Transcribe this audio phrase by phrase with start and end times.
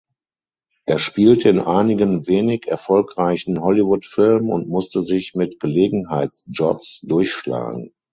[0.85, 7.93] Er spielte in einigen wenig erfolgreichen Hollywood-Filmen und musste sich mit Gelegenheitsjobs durchschlagen.